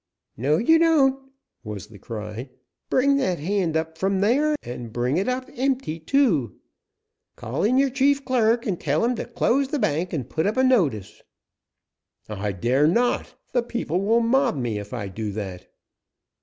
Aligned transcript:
"No 0.35 0.57
you 0.57 0.79
don't!" 0.79 1.31
was 1.63 1.85
the 1.89 1.99
cry. 1.99 2.49
"Bring 2.89 3.17
that 3.17 3.37
hand 3.37 3.77
up 3.77 3.99
from 3.99 4.19
there, 4.19 4.55
and 4.63 4.91
bring 4.91 5.17
it 5.17 5.29
up 5.29 5.47
empty, 5.55 5.99
too! 5.99 6.59
Call 7.35 7.63
in 7.63 7.77
your 7.77 7.91
chief 7.91 8.25
clerk 8.25 8.65
and 8.65 8.81
tell 8.81 9.05
him 9.05 9.15
to 9.17 9.25
close 9.25 9.67
the 9.67 9.77
bank 9.77 10.11
and 10.11 10.27
put 10.27 10.47
up 10.47 10.57
a 10.57 10.63
notice!" 10.63 11.21
"I 12.27 12.51
dare 12.51 12.87
not; 12.87 13.35
the 13.53 13.61
people 13.61 14.01
will 14.01 14.21
mob 14.21 14.57
me 14.57 14.79
if 14.79 14.91
I 14.91 15.07
do 15.07 15.31
that." 15.33 15.67